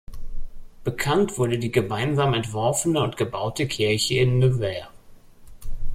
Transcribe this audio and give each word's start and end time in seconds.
Bekannt 0.83 1.37
wurde 1.37 1.59
die 1.59 1.71
gemeinsam 1.71 2.33
entworfene 2.33 3.01
und 3.03 3.17
gebaute 3.17 3.67
Kirche 3.67 4.15
in 4.17 4.39
Nevers. 4.39 4.87